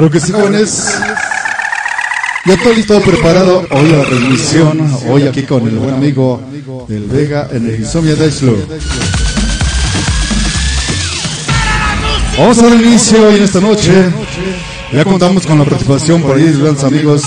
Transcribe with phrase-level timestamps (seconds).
[0.00, 0.98] Claro que sí, jóvenes.
[2.46, 3.66] Ya todo listo, preparado.
[3.70, 4.80] Hoy la transmisión,
[5.10, 6.40] hoy aquí con el buen amigo
[6.88, 8.56] del Vega en el Insomnia Dashlo.
[12.38, 13.92] Vamos a dar inicio en esta noche.
[14.90, 17.22] Ya contamos con la participación por ahí de grandes amigos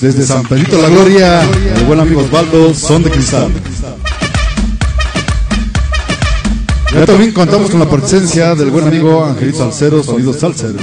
[0.00, 3.52] desde San Pedrito la Gloria, el buen amigo Osvaldo, Son de Cristal.
[6.94, 10.78] Ya también contamos con la presencia del buen amigo Angelito Salcero, Sonido Salcero.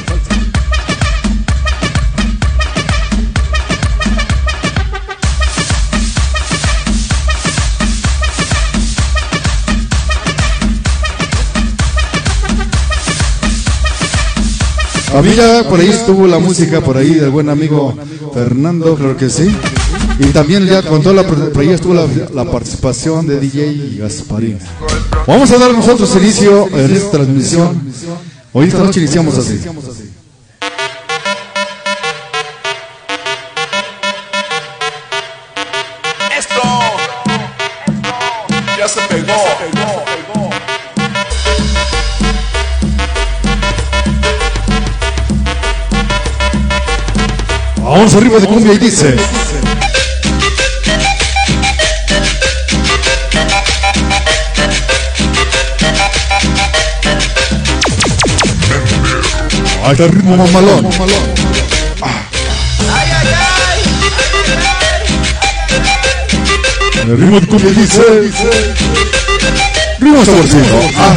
[15.15, 17.97] Familia, por ahí estuvo la música, por ahí del buen amigo
[18.33, 19.47] Fernando, claro que sí.
[20.19, 24.59] Y también ya con toda la, por ahí estuvo la, la participación de DJ Gasparín.
[25.25, 27.81] Vamos a dar nosotros inicio en esta transmisión.
[28.51, 29.61] Hoy esta noche iniciamos así.
[47.95, 49.15] Vamos arriba de cumbia y dice.
[59.85, 60.89] Ahí está el ritmo mamalón.
[67.01, 68.03] El ritmo de cumbia dice.
[69.99, 70.81] Ritmo saborcito.
[70.97, 71.15] Ah.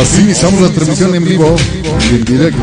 [0.00, 1.54] Así iniciamos la transmisión en vivo
[2.10, 2.62] y en directo.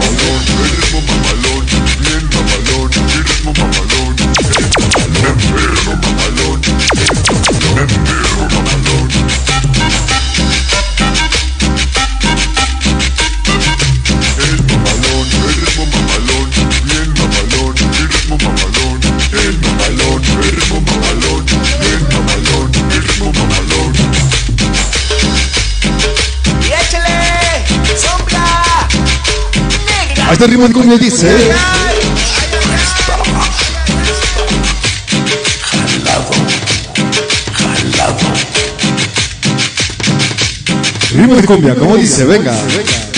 [30.34, 31.28] Está el ritmo de cumbia dice.
[41.16, 42.54] Ritmo de cumbia, como dice, venga.
[42.54, 43.09] Ay,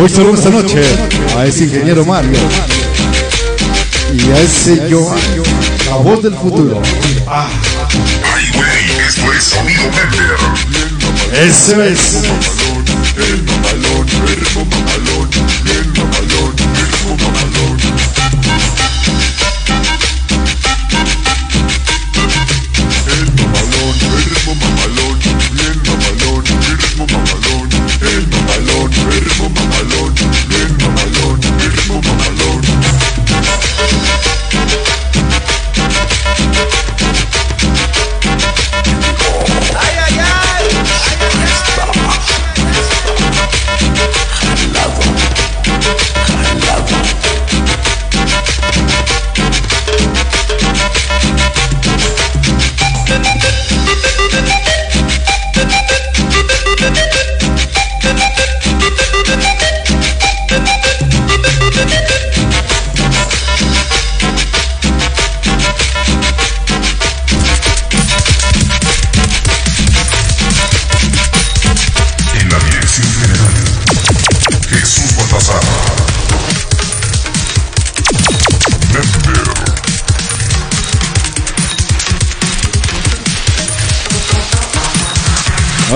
[0.00, 0.80] Hoy solo esta noche
[1.36, 2.38] a ese ingeniero Mario
[4.14, 5.12] y a ese yo,
[5.86, 6.80] la voz del futuro.
[7.26, 10.36] Ay, güey, esto es sonido member.
[11.32, 12.22] Eso es.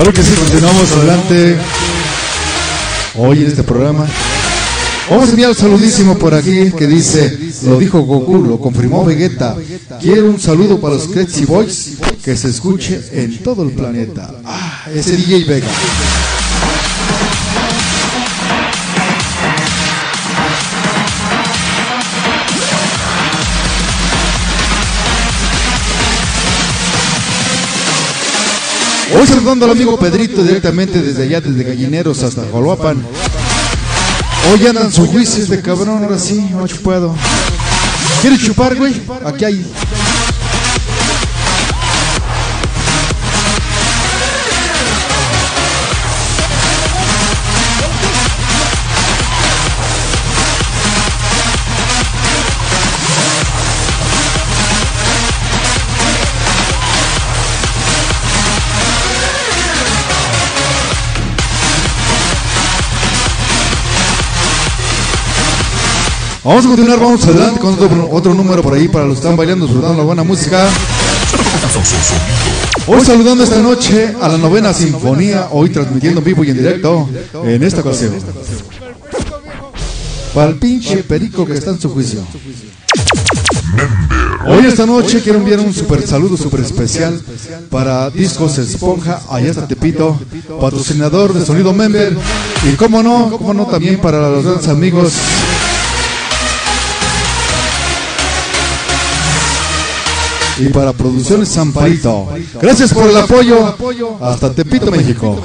[0.03, 1.57] Ahora que sí, continuamos adelante
[3.15, 4.05] hoy en este programa.
[5.09, 9.55] Vamos a enviar un saludísimo por aquí que dice, lo dijo Goku, lo confirmó Vegeta.
[10.01, 11.91] Quiero un saludo para los Crazy Boys
[12.21, 14.29] que se escuche en todo el planeta.
[14.43, 15.67] Ah, ese DJ Vega.
[29.15, 32.97] Hoy saludando al amigo Pedrito directamente desde allá, desde Gallineros hasta Joloapan.
[34.51, 37.15] Hoy andan su juicio este cabrón, ahora sí, no puedo.
[38.21, 38.93] ¿Quieres chupar, güey?
[39.25, 39.65] Aquí hay.
[66.43, 69.37] Vamos a continuar, vamos adelante con otro, otro número por ahí para los que están
[69.37, 70.67] bailando, disfrutando la buena música.
[72.85, 77.07] Hoy saludando esta noche a la novena sinfonía, hoy transmitiendo en vivo y en directo
[77.45, 78.13] en esta ocasión.
[80.33, 82.19] Para el pinche perico que está en su juicio.
[84.45, 87.21] Hoy esta noche quiero enviar un super saludo super especial
[87.69, 90.19] para Discos Esponja, allá está Tepito,
[90.59, 92.17] patrocinador de Sonido Member.
[92.69, 95.13] Y cómo no, cómo no también para los grandes amigos
[100.59, 102.27] y para Producciones Zamparito.
[102.61, 103.75] Gracias por el apoyo.
[104.21, 105.41] Hasta Tepito, México.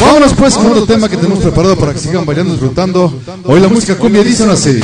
[0.00, 3.12] Vámonos pues con otro tema que tenemos preparado para que sigan bailando, disfrutando.
[3.44, 4.80] Hoy la música cumbia dicen así.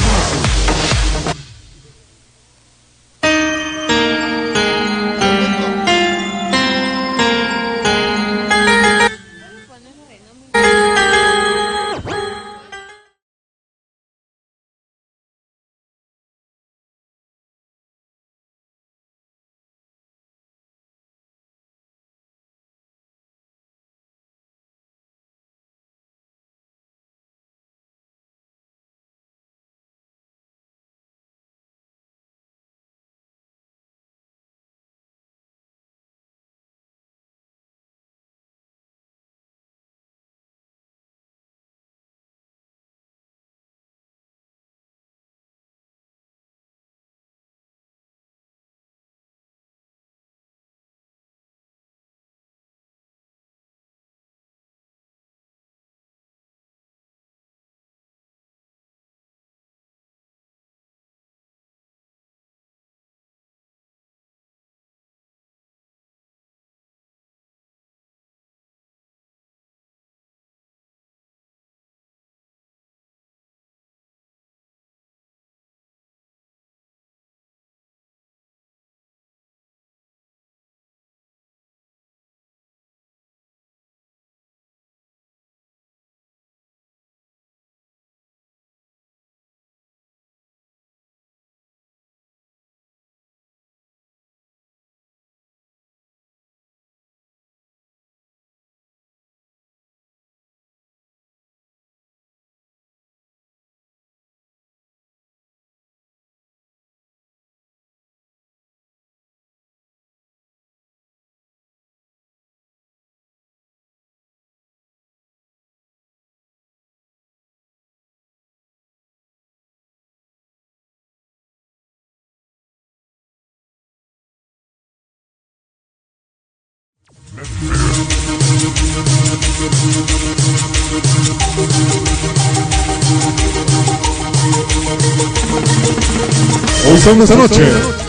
[137.08, 138.05] Hoy son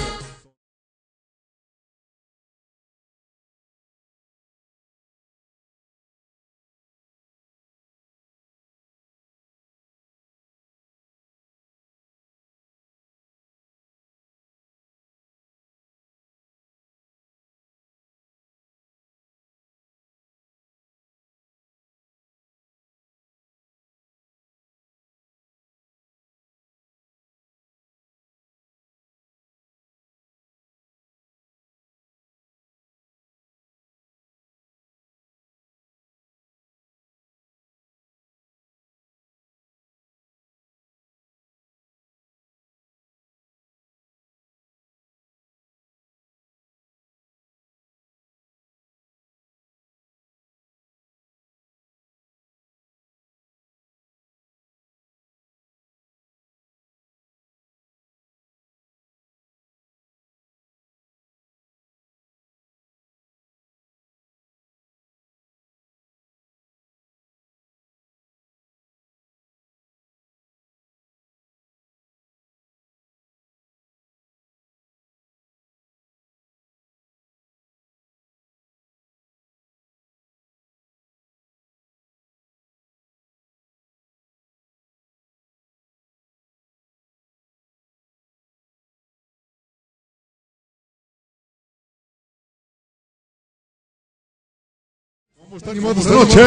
[95.56, 95.80] esta noche.
[95.80, 96.42] Animados noche.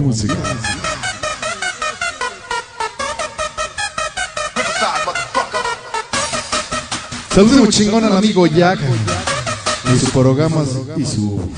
[0.00, 0.36] Musical.
[4.54, 5.60] Riverside, motherfucker.
[7.34, 8.80] Saludos chingón al amigo Jack
[9.94, 11.50] y sus programas y su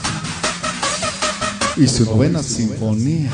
[1.76, 3.30] y su novena sinfonía.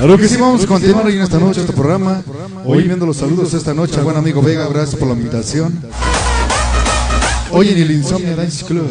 [0.00, 2.22] Claro que sí, vamos a continuar hoy en esta noche este programa.
[2.64, 5.78] Hoy viendo los saludos esta noche al buen amigo Vega, gracias por la invitación.
[7.52, 8.88] Hoy en el Insomnia Dance Club.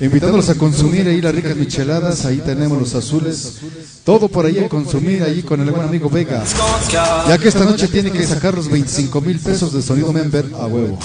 [0.00, 3.58] Invitándolos a consumir ahí las ricas micheladas, ahí tenemos los azules,
[4.02, 6.42] todo por ahí a consumir ahí con el buen amigo Vega.
[7.28, 10.66] Ya que esta noche tiene que sacar los 25 mil pesos de sonido member a
[10.66, 10.98] huevo.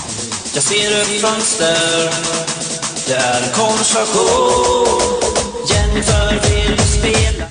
[0.56, 2.10] Jag ser ett fönster
[3.08, 5.26] där konversation
[5.68, 6.45] Jennifer vill spela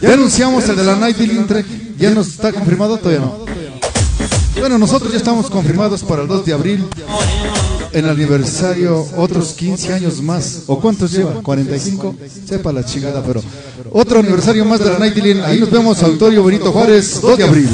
[0.00, 1.66] Ya anunciamos el de la Night Dealing Trek.
[1.98, 2.96] ¿Ya nos está confirmado?
[2.98, 3.44] Todavía no.
[4.60, 6.84] Bueno, nosotros ya estamos confirmados para el 2 de abril.
[7.92, 10.62] En el aniversario, otros 15 años más.
[10.66, 11.40] ¿O cuántos lleva?
[11.42, 12.14] ¿45?
[12.48, 13.42] Sepa la chingada, pero.
[13.92, 15.42] Otro aniversario más de la Night Dealing.
[15.42, 17.68] Ahí nos vemos, Auditorio Benito Juárez, 2 de abril.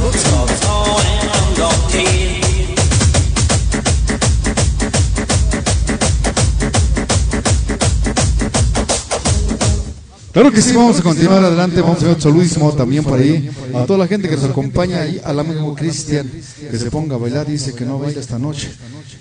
[10.33, 11.81] Claro que sí, vamos a continuar adelante.
[11.81, 13.51] Vamos a ver saludísimo también por ahí.
[13.75, 16.31] A toda la gente que nos acompaña ahí, al amigo Cristian,
[16.71, 17.47] que se ponga a bailar.
[17.47, 18.71] Dice que no baila esta noche.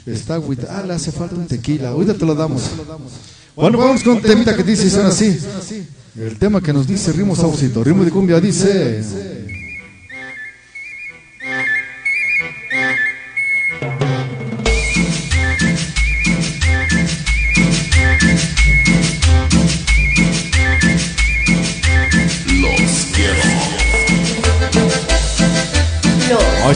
[0.05, 0.39] Está.
[0.69, 1.89] Ah, le hace falta un tequila.
[1.89, 2.61] Ahorita te lo damos.
[3.55, 5.37] Bueno, vamos con un temita que dice, suena así.
[6.15, 7.83] El tema que nos dice Ritmo Saucito.
[7.83, 9.03] Ritmo de cumbia dice.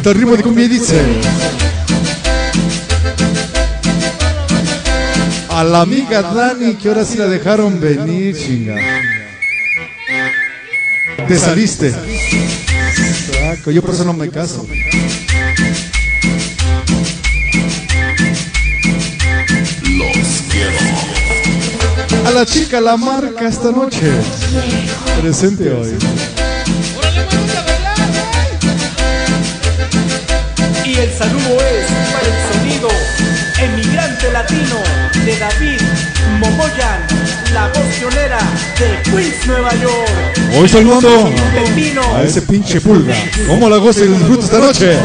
[0.03, 1.01] De cumbia y dice.
[5.47, 8.75] A la amiga Dani, que ahora sí la dejaron venir, chinga.
[11.25, 11.93] Te saliste.
[13.31, 14.67] Saco, yo por eso no me caso.
[19.83, 22.27] Los quiero.
[22.27, 24.11] A la chica la marca esta noche.
[25.21, 25.95] Presente hoy.
[30.93, 32.87] Y el saludo es para el sonido
[33.59, 34.75] emigrante latino
[35.25, 35.81] de David
[36.39, 37.07] Momoyan,
[37.51, 38.37] la voz pionera
[38.77, 40.11] de Queens, Nueva York.
[40.55, 41.33] Hoy saludando
[42.15, 43.15] a ese pinche pulga.
[43.47, 44.97] ¿Cómo la goza y disfruta esta noche?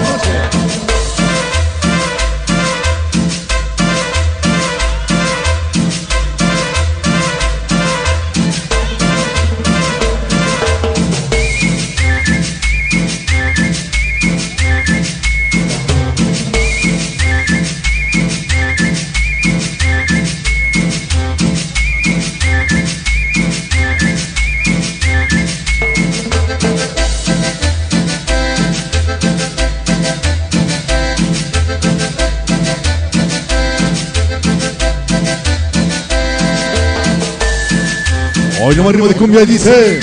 [38.69, 39.99] Hoy no ritmo de cumbia y dice.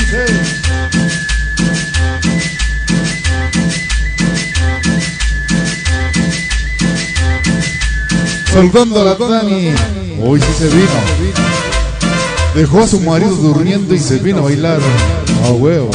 [8.51, 9.72] Saludando a la Dani.
[10.19, 10.89] Hoy sí se vino.
[12.55, 14.79] Dejó a su marido durmiendo y se vino a bailar.
[15.43, 15.91] A huevo.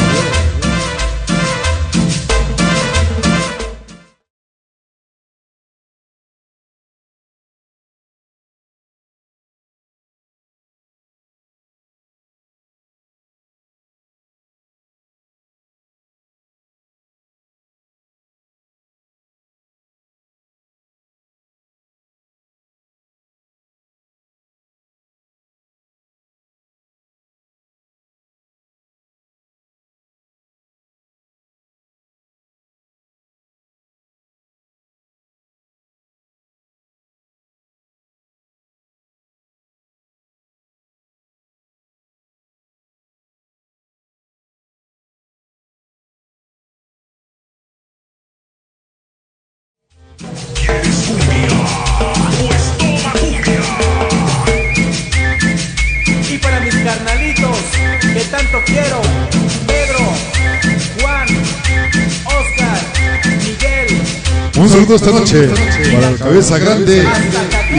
[64.60, 65.48] Un saludo esta noche
[65.90, 67.02] para el Cabeza Grande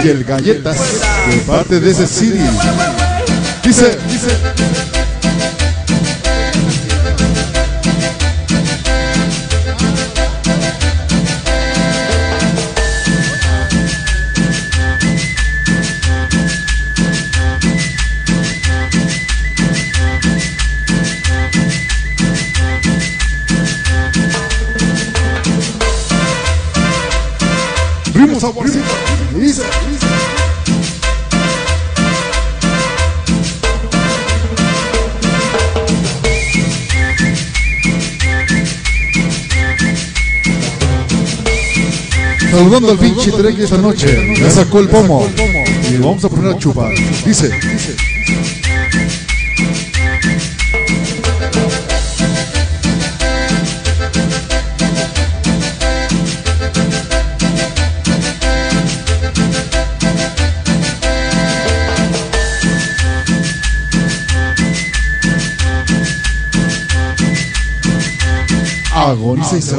[0.03, 0.77] y el Galletas
[1.29, 2.39] de parte de ese CD.
[3.63, 5.00] Dice, dice.
[28.51, 28.83] Saborcito.
[29.33, 30.07] Dice, dice.
[42.51, 44.35] Saludando al pinche Trek esta noche.
[44.37, 45.25] Ya sacó el pomo.
[45.89, 46.91] Y vamos a poner a chupar.
[47.25, 48.10] Dice, dice.
[69.11, 69.75] Agoniza y se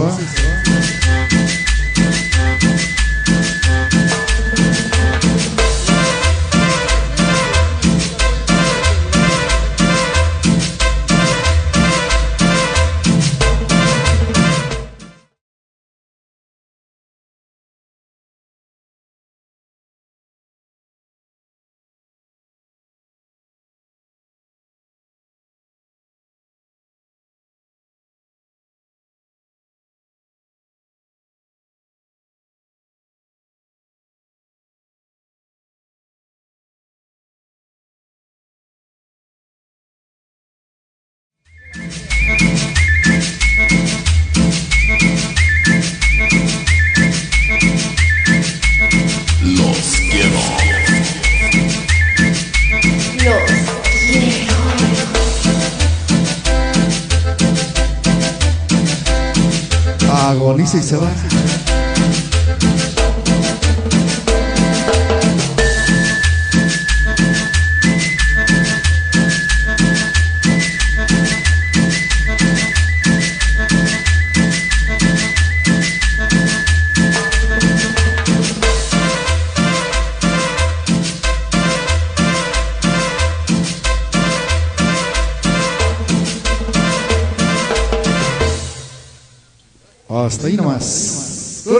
[60.72, 60.78] va.
[60.78, 61.41] Agoniza y se va.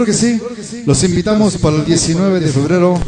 [0.02, 0.82] Claro que sí.
[0.84, 2.98] Los invitamos para el 19 de febrero,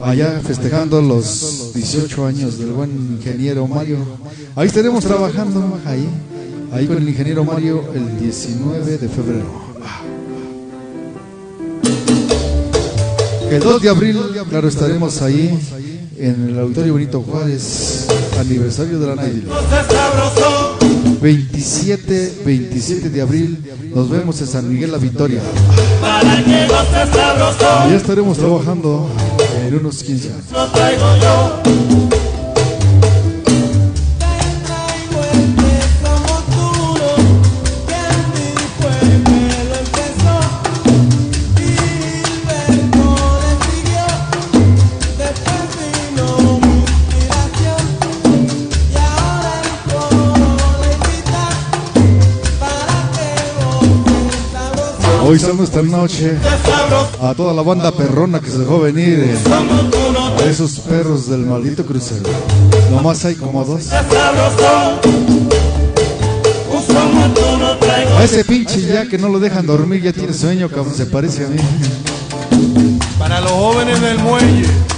[0.00, 3.98] allá festejando los 18 años del buen ingeniero Mario.
[4.54, 6.08] Ahí estaremos trabajando, ahí,
[6.72, 9.66] ahí con el ingeniero Mario el 19 de febrero.
[13.50, 15.58] El 2 de abril, claro, estaremos ahí
[16.16, 18.06] en el Auditorio Benito Juárez,
[18.38, 20.75] aniversario de la Navidad.
[21.20, 23.58] 27, 27 de abril,
[23.94, 25.40] nos vemos en San Miguel La Victoria.
[27.88, 29.08] Ya estaremos trabajando
[29.66, 30.44] en unos 15 años.
[55.28, 56.36] Hoy somos esta noche
[57.20, 59.36] a toda la banda perrona que se dejó venir, eh,
[60.38, 62.30] a esos perros del maldito crucero.
[62.92, 63.90] Nomás hay como dos.
[68.16, 71.44] A ese pinche ya que no lo dejan dormir, ya tiene sueño, cabrón, se parece
[71.44, 71.58] a mí.
[73.18, 74.95] Para los jóvenes del muelle.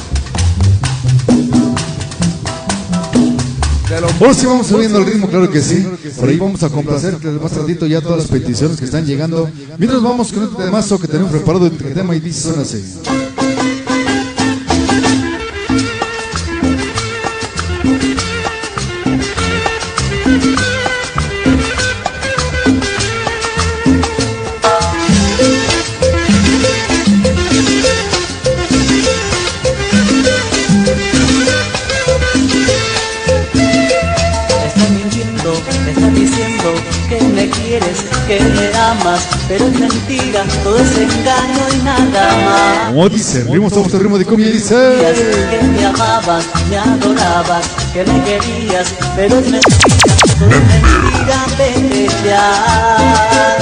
[4.04, 5.84] Ahora sí vamos subiendo el ritmo, claro que sí.
[6.18, 9.50] Por ahí vamos a complacer más tardito ya todas las peticiones que están llegando.
[9.76, 12.76] Mientras vamos con este temazo que tenemos preparado, el tema y dice así.
[12.76, 13.18] Estás
[38.28, 42.88] que me amas, pero es mentira, todo es engaño y nada más.
[42.88, 44.76] Como dice, ritmo, somos el ritmo de cumbia y dice.
[45.50, 52.08] que me amabas, me adorabas, que me querías, pero es mentira, todo es mentira, vete
[52.26, 53.56] ya.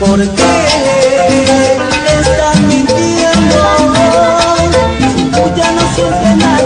[0.00, 1.78] ¿Por qué
[2.18, 3.60] estás mintiendo?
[5.30, 6.59] Tú ya no sientes nada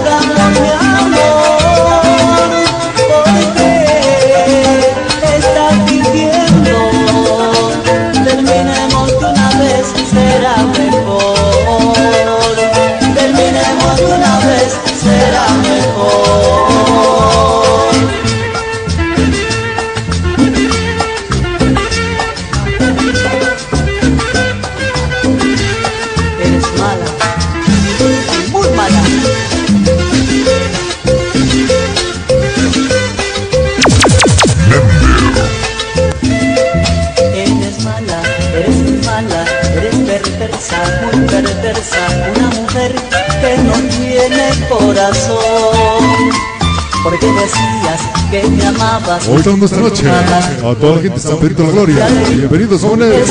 [49.06, 52.08] Hoy estamos esta noche a toda la gente de San Pedrito de la Gloria.
[52.30, 53.28] Bienvenidos, jóvenes.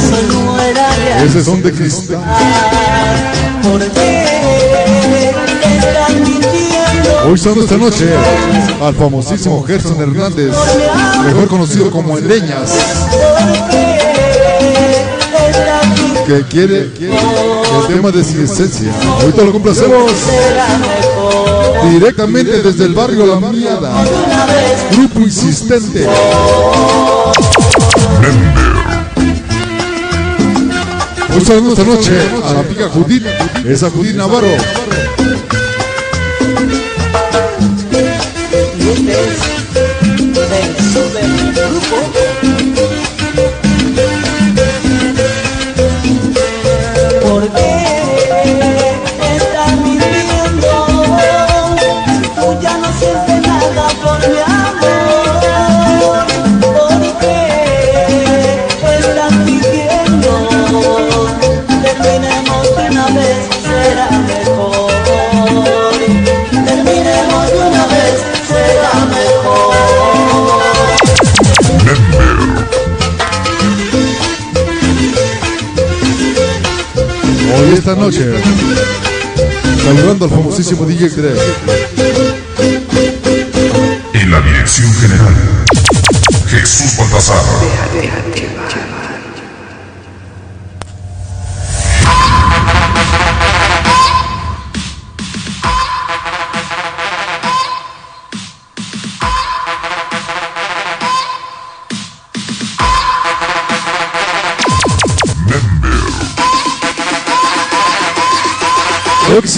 [1.25, 2.21] Ese son de cristal.
[7.25, 8.07] Hoy estamos esta noche
[8.83, 10.53] al famosísimo Gerson Hernández,
[11.25, 12.71] mejor conocido como Endeñas,
[16.25, 18.93] que quiere el tema de su esencia.
[19.21, 20.11] Ahorita lo complacemos
[21.91, 24.05] directamente desde el barrio La Miada.
[24.91, 26.07] Grupo insistente.
[31.35, 32.11] Hoy saludos esta noche
[32.45, 33.25] a la amiga Judith,
[33.65, 34.47] esa Judith Navarro.
[77.73, 78.31] Esta noche,
[79.83, 81.37] saludando al famosísimo DJ Greg.
[84.13, 85.35] En la dirección general,
[86.47, 87.43] Jesús Baltasar.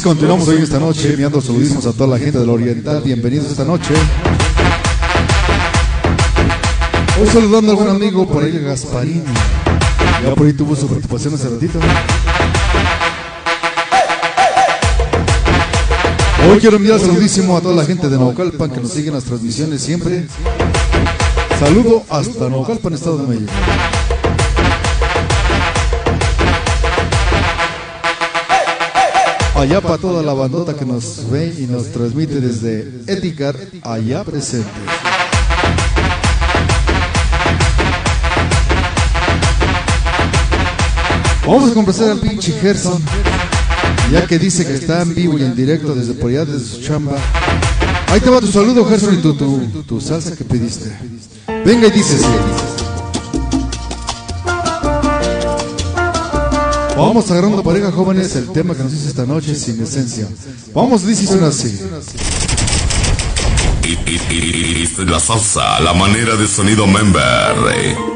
[0.06, 3.92] Continuamos hoy esta noche enviando saludismos a toda la gente del Oriental, bienvenidos esta noche.
[7.20, 9.24] Hoy saludando a algún amigo por ahí, Gasparini.
[10.24, 11.80] Ya por ahí tuvo su participación hace ratito.
[16.52, 19.24] Hoy quiero enviar saludísimo a toda la gente de Naucalpan que nos sigue en las
[19.24, 20.28] transmisiones siempre.
[21.60, 23.52] Saludo hasta Naucalpan, Estado de México.
[29.56, 34.70] Allá para toda la bandota que nos ve y nos transmite desde Eticar, allá presente.
[41.48, 43.02] Vamos a complacer al pinche Gerson,
[44.12, 46.82] ya que dice que está en vivo y en directo desde por allá, desde su
[46.82, 47.16] chamba.
[48.10, 49.34] Ahí te va tu saludo, Gerson, y tu,
[49.84, 50.92] tu, salsa que pediste.
[51.64, 52.26] Venga y dices.
[56.98, 60.28] Vamos agarrando pareja jóvenes el tema que nos hizo esta noche sin esencia.
[60.74, 61.78] Vamos, dice suena así.
[65.06, 68.15] La salsa, la manera de sonido member.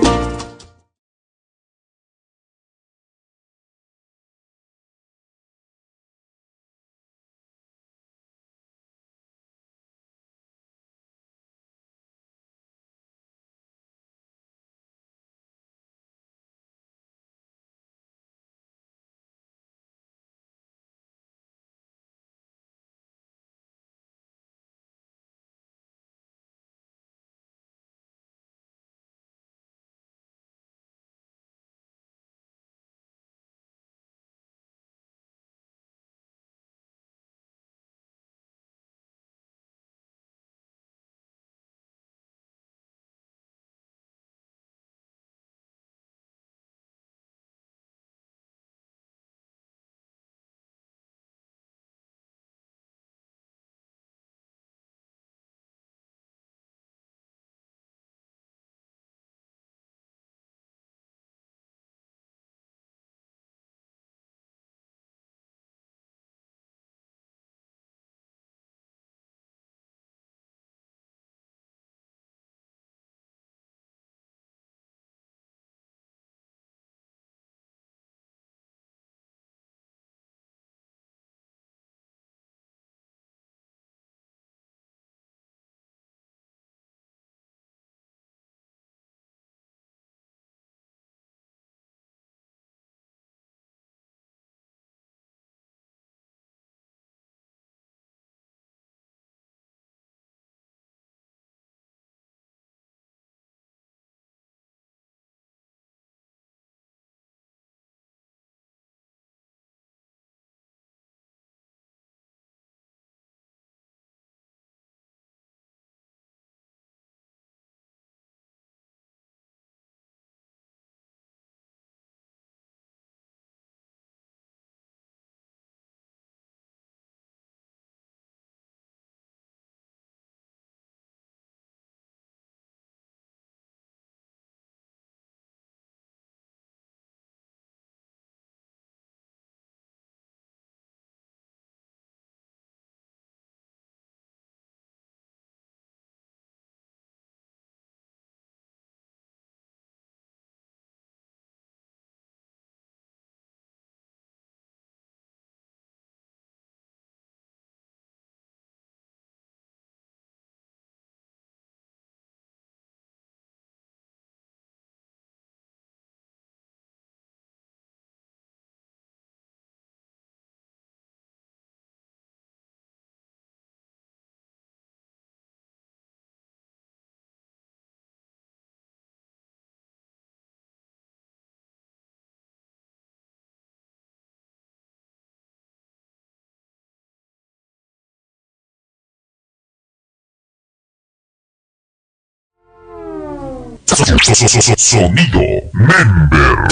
[194.78, 196.68] Sonido Member.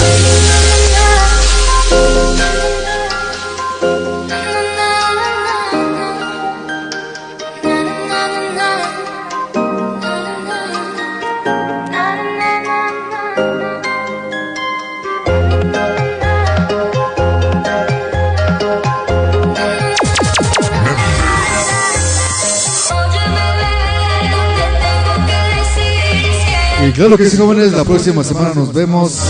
[26.98, 29.20] Claro que sí, jóvenes, la próxima semana nos vemos.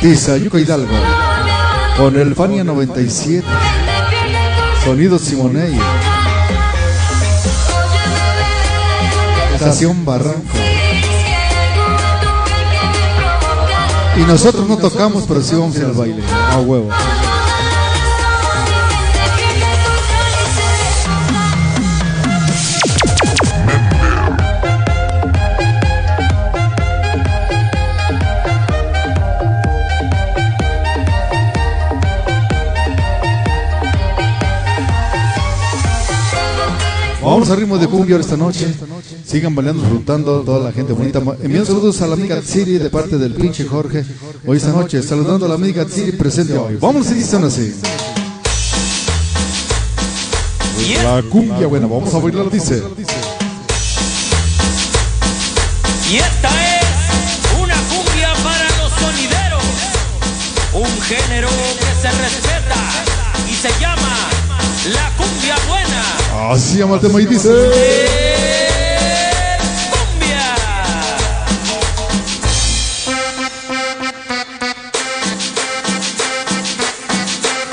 [0.00, 0.92] Tizayuca Hidalgo.
[1.96, 3.46] Con el Fania 97.
[4.84, 5.78] Sonido Simonei.
[9.54, 10.40] Estación Barranco.
[14.16, 16.22] Y nosotros no tocamos, pero sí vamos al baile.
[16.50, 16.88] A huevo.
[37.30, 38.66] Vamos a ritmo de cumbia esta noche.
[39.24, 41.22] Sigan bailando, disfrutando, toda la gente bonita.
[41.40, 44.04] Envían saludos a la amiga Tsiri de parte del pinche Jorge.
[44.44, 46.76] Hoy esta noche, saludando a la amiga Tsiri presente hoy.
[46.80, 47.72] Vamos a dicen así.
[51.04, 52.82] La cumbia buena, vamos a bailar, dice.
[56.10, 59.62] Y esta es una cumbia para los sonideros.
[60.74, 62.80] Un género que se respeta
[63.48, 64.16] y se llama
[64.92, 66.19] la cumbia buena.
[66.32, 67.48] Así llama el tema y dice.
[67.52, 68.06] ¡Eh,
[69.90, 70.56] cumbia.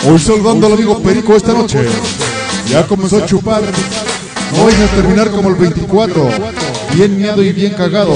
[0.10, 1.86] Hoy saludando al amigo Perico esta noche.
[2.70, 3.62] Ya comenzó a chupar.
[4.56, 6.30] No vais a terminar como el 24.
[6.94, 8.16] Bien miado y bien cagado.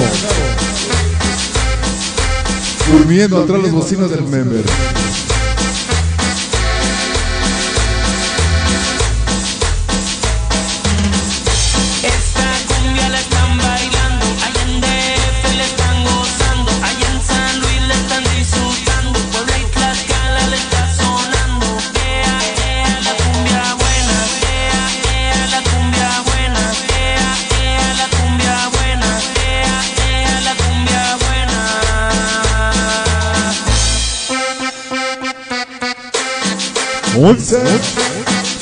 [2.92, 4.64] Durmiendo atrás los bocinas del member.
[37.24, 37.56] Once.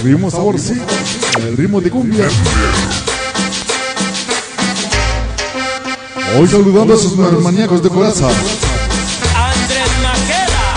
[0.03, 0.83] Ritmo saborcito.
[1.37, 2.27] El ritmo de cumbia.
[6.37, 8.27] Hoy saludando a sus maníacos de coraza.
[8.27, 10.75] Andrés Maqueda.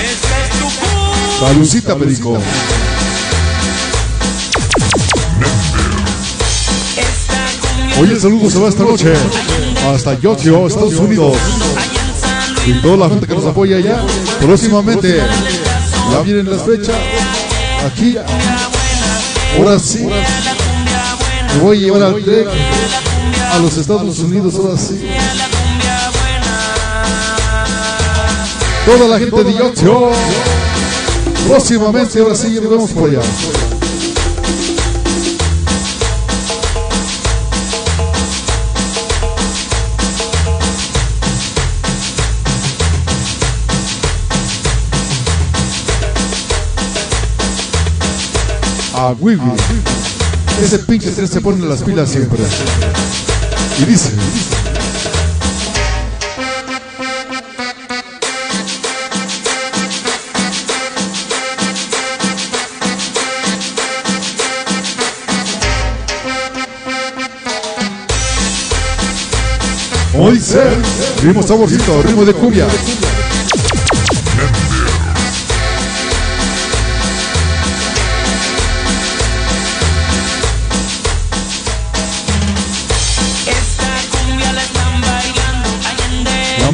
[0.00, 1.38] Esta es tu cumbia.
[1.40, 2.38] Salucita, Perico.
[7.98, 9.12] Hoy el saludo se va esta noche.
[9.92, 11.36] Hasta Yotio, Estados Unidos.
[12.66, 14.02] Y toda la gente que nos apoya allá.
[14.40, 15.22] Próximamente.
[16.10, 16.96] Ya vienen las fechas.
[17.86, 18.16] Aquí.
[19.56, 20.08] Ahora sí.
[21.54, 22.48] Me voy a llevar al trek
[23.52, 24.54] a los Estados Unidos.
[24.56, 25.00] Ahora sí.
[28.84, 30.10] Toda la gente de Yotio.
[31.48, 33.20] Próximamente, ahora sí, nos vemos por allá.
[48.98, 49.52] A Wiwi.
[50.62, 52.42] Ese pinche tres se pone las pilas siempre.
[53.78, 54.10] Y dice.
[70.46, 70.62] Se
[71.22, 72.68] ritmo saborcito, ritmo de cumbia.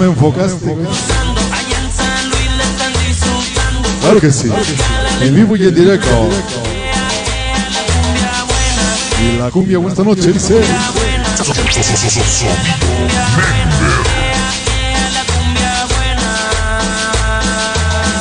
[0.08, 0.90] Disfrutando.
[4.00, 4.50] Claro que sí.
[5.20, 6.28] En vivo y en directo.
[9.22, 10.60] Y la cumbia buena esta noche dice.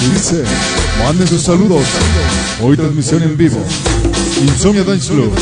[0.01, 0.43] Y dice,
[1.03, 1.83] manden sus saludos.
[2.61, 3.57] Hoy transmisión en vivo.
[4.41, 5.33] Insomnia Dance Club.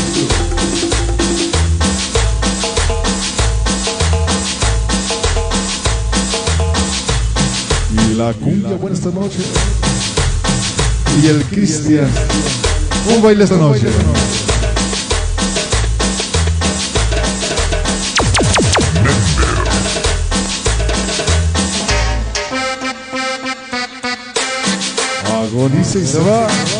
[8.20, 9.38] la cumbia, buena esta noche.
[11.22, 12.06] Y el Cristian,
[13.08, 13.86] un baile esta noche.
[25.32, 26.79] Agoniza y se va.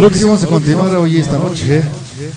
[0.00, 1.82] Vamos a continuar hoy esta noche.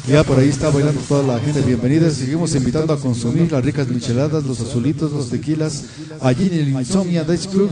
[0.07, 1.62] Ya por ahí está bailando toda la gente.
[1.62, 2.09] Bienvenida.
[2.09, 5.84] Seguimos invitando a consumir las ricas micheladas, los azulitos, los tequilas,
[6.22, 7.70] allí en el Insomnia Dice Club.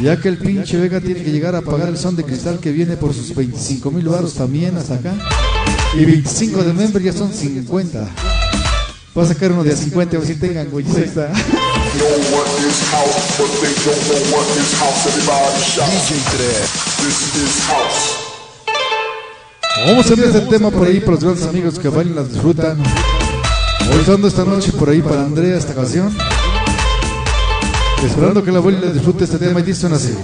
[0.00, 2.70] Ya que el pinche Vega tiene que llegar a pagar el son de cristal que
[2.70, 5.14] viene por sus 25 mil baros también hasta acá.
[5.98, 8.08] Y 25 de member ya son 50.
[9.12, 10.86] Voy a sacar uno de a 50 a ver si tengan, güey.
[10.86, 11.32] Ahí está.
[16.98, 18.25] This is house.
[19.84, 22.78] Vamos a enviar este tema por ahí para los grandes amigos que bailan, las disfrutan.
[22.80, 26.16] Hoy esta noche por ahí para Andrea esta canción.
[28.04, 30.14] Esperando que la abuela le disfrute este tema y dicen así.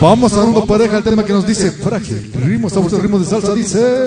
[0.00, 2.30] Vamos a dando pareja al tema que nos dice frágil.
[2.44, 4.06] Ritmo, estamos en ritmo de salsa, dice.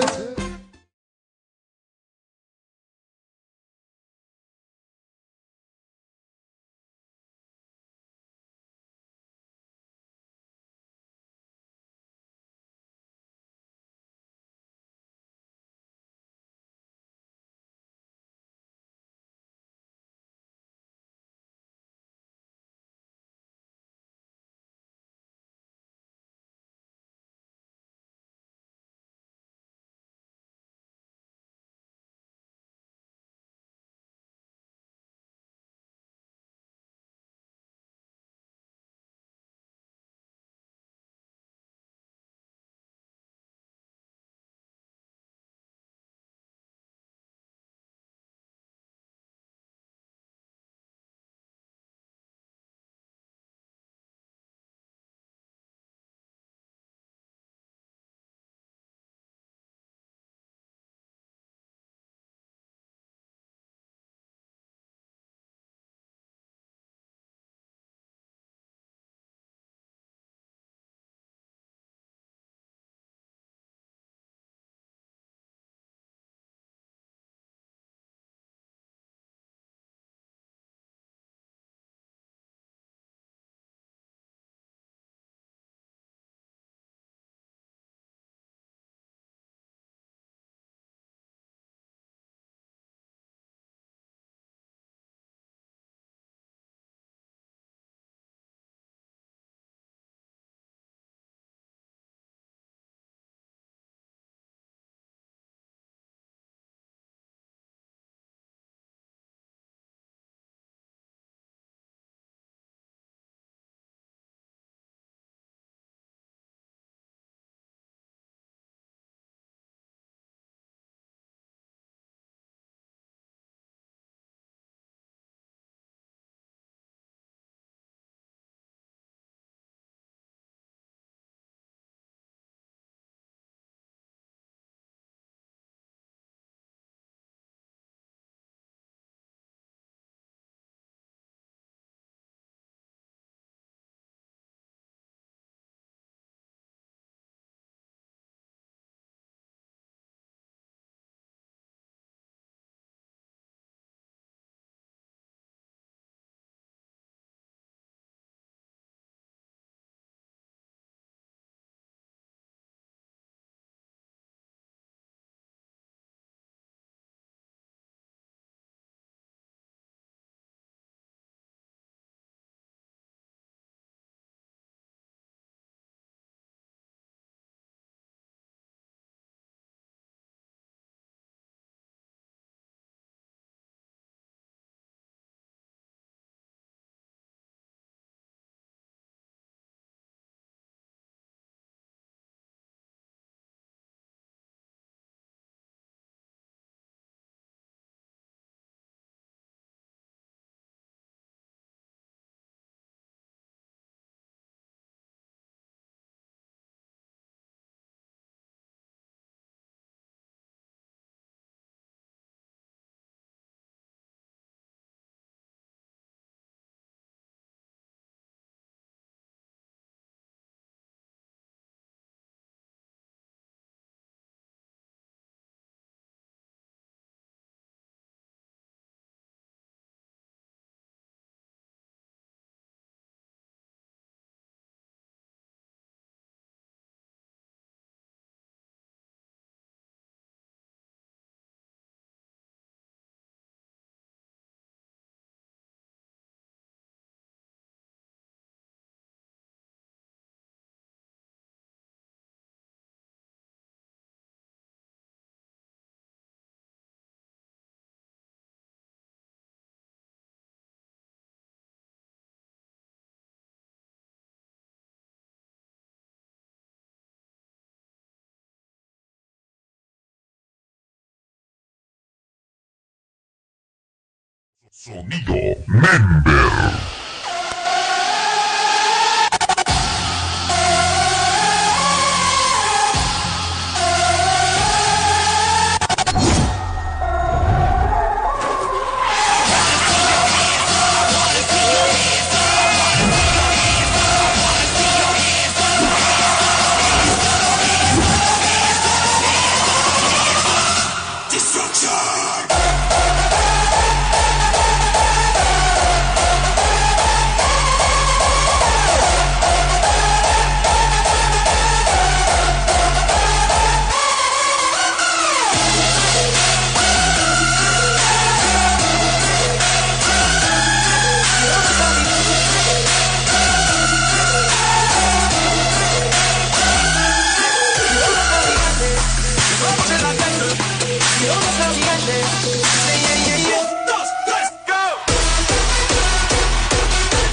[274.72, 276.29] Sonido Member.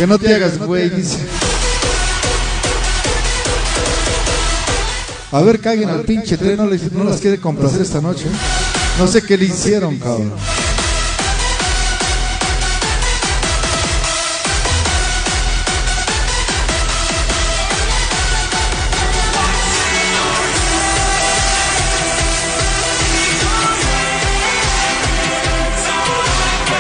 [0.08, 1.18] Que no te hagas, güey, dice.
[5.34, 8.24] A ver, caguen al pinche tren, no, les, no las quiere complacer esta noche.
[8.98, 10.32] No sé qué le hicieron, cabrón.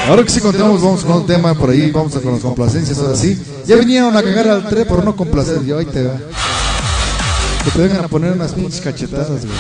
[0.07, 3.13] Ahora que sí continuamos, vamos con otro tema por ahí, vamos con las complacencias, ahora
[3.13, 3.37] sí.
[3.65, 6.17] Ya vinieron a cagar al tren por no complacer, yo ahí te va.
[7.65, 9.57] Que te vengan a poner unas pinches cachetadas, güey.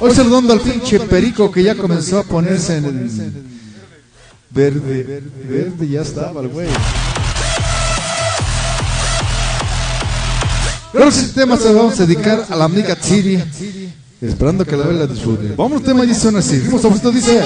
[0.00, 3.32] Hoy saludando al pinche perico que ya comenzó a ponerse en el
[4.50, 6.68] verde, verde ya estaba el güey.
[10.92, 13.40] Pero este tema se vamos a dedicar a la amiga Tiri.
[14.20, 15.54] Esperando que la vela disfrute.
[15.54, 16.60] Vamos, tema dice una así.
[16.66, 17.40] Vamos a esto dice.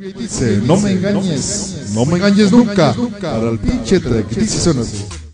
[0.00, 2.92] Y dice, no me engañes, no me engañes nunca.
[3.20, 4.28] Para el pinche track.
[4.30, 5.31] Dice así.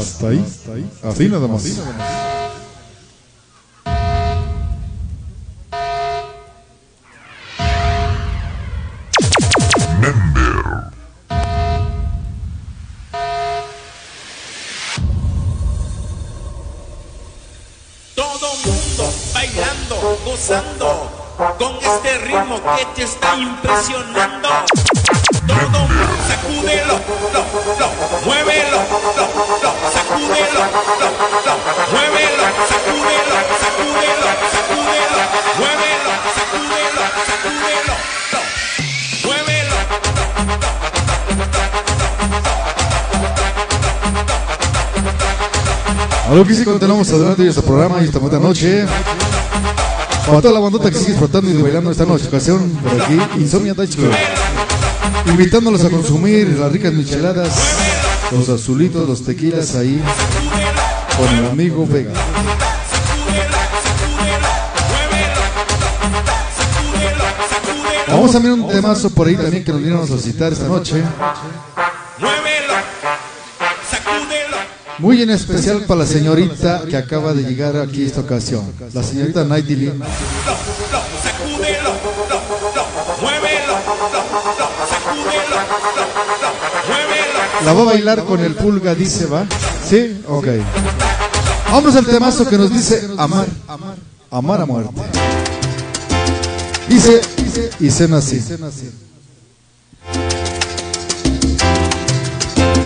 [0.00, 0.90] Hasta ahí.
[1.02, 1.62] Así nada más.
[18.14, 21.10] Todo mundo bailando, gozando
[21.58, 24.48] con este ritmo que te está impresionando.
[25.46, 26.94] Todo mundo sacúdelo,
[27.32, 27.40] lo,
[27.78, 28.78] lo, muévelo,
[29.16, 29.69] lo, lo,
[30.20, 31.56] sacúdelo, lo, lo,
[31.92, 34.30] muévelo, sacúdelo, sacúdelo,
[46.46, 48.86] que sí continuamos adelante de este programa y esta buena noche.
[50.26, 53.74] Para toda la bandota que sigue disfrutando y bailando esta noche, ocasión por aquí, Insomnia
[53.74, 53.96] Touch.
[55.26, 57.52] Invitándolos a consumir las ricas micheladas,
[58.30, 60.00] los azulitos, los tequilas ahí,
[61.16, 62.12] con el amigo Vega.
[68.08, 71.02] Vamos a ver un temazo por ahí también que nos vinieron a solicitar esta noche.
[74.98, 78.70] Muy en especial para la señorita que acaba de llegar aquí esta ocasión.
[78.92, 79.92] La señorita Nighty lo,
[87.64, 89.44] La va a bailar con el pulga, dice, ¿va?
[89.88, 90.22] ¿Sí?
[90.26, 90.46] Ok.
[91.70, 93.46] Vamos al temazo que nos dice amar.
[94.30, 95.00] Amar a muerte.
[96.88, 97.20] Dice,
[97.78, 98.42] y cena así.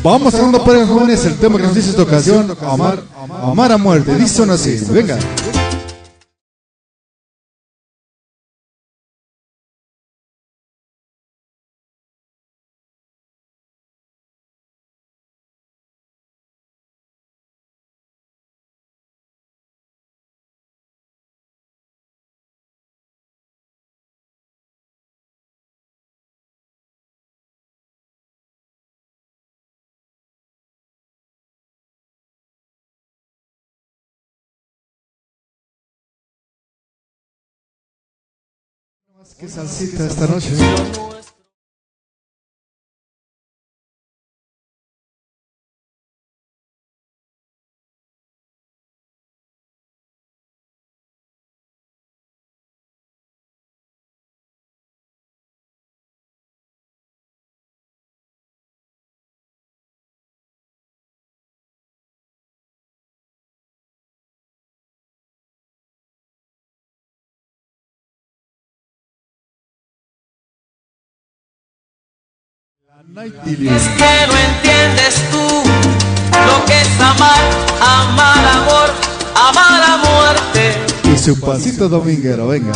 [0.02, 3.02] Vamos a para jóvenes el tema que nos dice esta ocasión, amar,
[3.42, 4.14] amar a muerte.
[4.16, 5.18] Dice así, venga.
[39.38, 41.13] Qué salsita esta noche.
[72.96, 75.62] Es que no entiendes tú
[76.46, 77.40] lo que es amar,
[77.80, 78.90] amar amor,
[79.34, 80.76] amar a muerte.
[81.12, 82.72] Y su pasito dominguero, venga.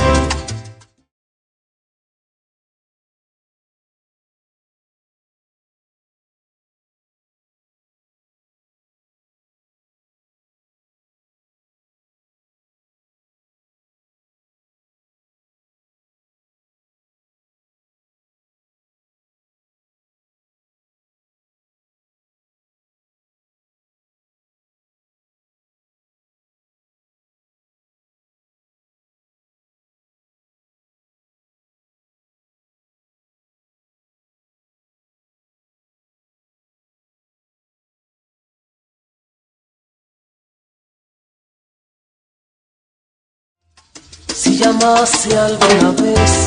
[44.79, 46.47] Si llamase alguna vez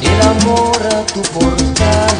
[0.00, 2.14] el amor a tu portal,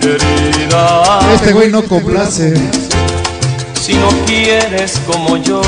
[0.00, 1.20] querida.
[1.34, 2.54] Este güey no complace.
[3.80, 5.62] Si no quieres como yo,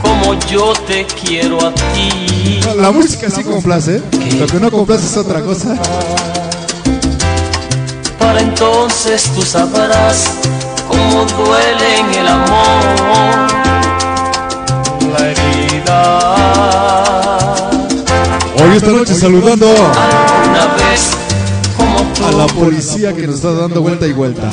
[0.00, 2.60] como yo te quiero a ti.
[2.76, 4.00] La música sí complace.
[4.38, 5.76] Lo que no complace es otra cosa.
[8.18, 10.30] Para entonces tú sabrás
[10.88, 13.50] cómo duele en el amor
[15.12, 15.59] la herida.
[18.62, 19.66] Hoy esta noche saludando
[22.26, 24.50] a la policía que nos está dando vuelta y vuelta.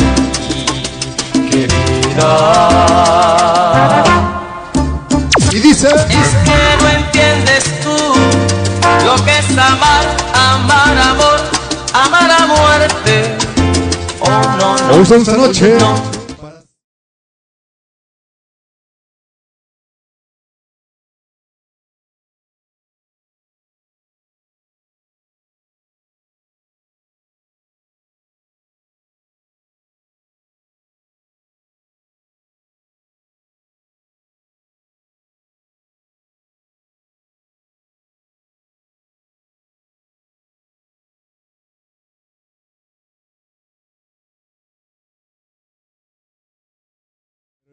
[5.51, 7.97] Y dice, Es que no entiendes tú
[9.05, 11.39] lo que es amar, amar amor,
[11.93, 13.37] amar a muerte.
[14.19, 15.77] Oh no, no, hoy esta noche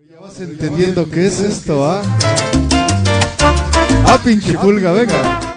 [0.06, 2.02] Ya vas entendiendo qué es esto, ¿ah?
[4.06, 5.53] Ah, pinche pulga, venga.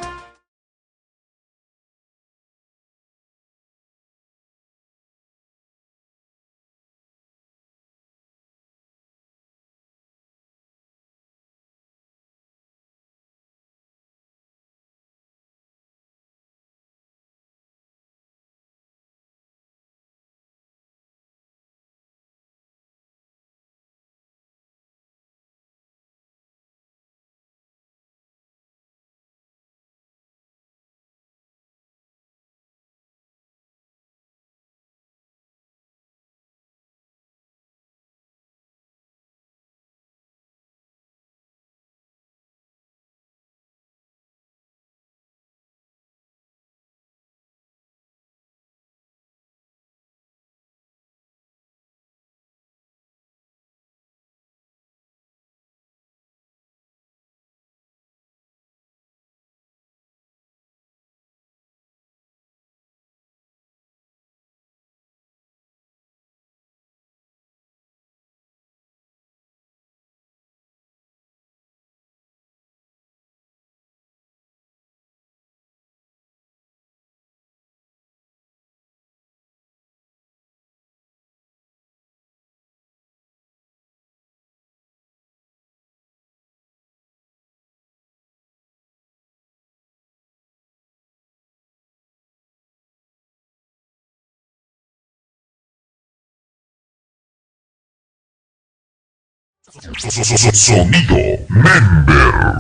[100.53, 102.57] Sonido Member.